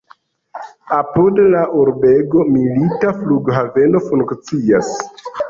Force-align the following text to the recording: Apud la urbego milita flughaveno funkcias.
Apud 0.99 1.41
la 1.55 1.61
urbego 1.81 2.47
milita 2.55 3.13
flughaveno 3.21 4.03
funkcias. 4.09 4.93